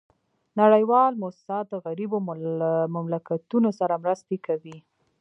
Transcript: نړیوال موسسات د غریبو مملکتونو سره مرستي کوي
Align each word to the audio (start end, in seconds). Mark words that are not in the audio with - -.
نړیوال 0.59 1.11
موسسات 1.23 1.65
د 1.69 1.75
غریبو 1.85 2.17
مملکتونو 2.95 3.69
سره 3.79 4.01
مرستي 4.03 4.37
کوي 4.47 4.77